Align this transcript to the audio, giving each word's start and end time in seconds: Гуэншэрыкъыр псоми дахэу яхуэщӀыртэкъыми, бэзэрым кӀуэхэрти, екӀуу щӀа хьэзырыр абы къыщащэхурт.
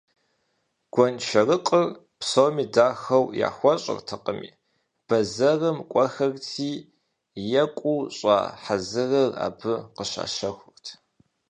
Гуэншэрыкъыр 0.93 1.85
псоми 2.19 2.65
дахэу 2.73 3.25
яхуэщӀыртэкъыми, 3.47 4.49
бэзэрым 5.07 5.77
кӀуэхэрти, 5.91 6.71
екӀуу 7.61 8.01
щӀа 8.17 8.37
хьэзырыр 8.63 9.31
абы 9.45 9.73
къыщащэхурт. 9.95 10.85